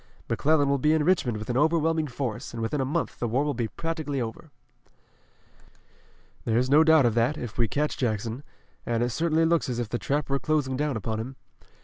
[0.27, 3.43] McClellan will be in Richmond with an overwhelming force, and within a month the war
[3.43, 4.49] will be practically over."
[6.43, 8.41] "There's no doubt of that, if we catch Jackson,
[8.83, 11.35] and it certainly looks as if the trap were closing down upon him.